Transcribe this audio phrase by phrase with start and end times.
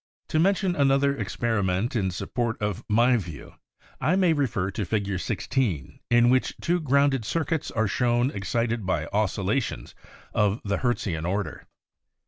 [0.29, 3.53] To mention another experiment in sup port of my view,
[4.01, 5.19] I may refer to Fig.
[5.19, 9.93] 16 in which two grounded circuits are shown excited by oscillations
[10.33, 11.67] of the Hertzian order.